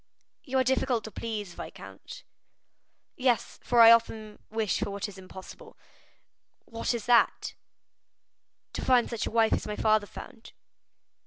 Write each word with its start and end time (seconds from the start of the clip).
"You 0.43 0.57
are 0.57 0.63
difficult 0.63 1.03
to 1.03 1.11
please, 1.11 1.53
viscount." 1.53 2.23
"Yes, 3.15 3.59
for 3.61 3.81
I 3.81 3.91
often 3.91 4.39
wish 4.49 4.79
for 4.79 4.89
what 4.89 5.07
is 5.07 5.19
impossible." 5.19 5.77
"What 6.65 6.95
is 6.95 7.05
that?" 7.05 7.53
"To 8.73 8.81
find 8.83 9.07
such 9.07 9.27
a 9.27 9.31
wife 9.31 9.53
as 9.53 9.67
my 9.67 9.75
father 9.75 10.07
found." 10.07 10.53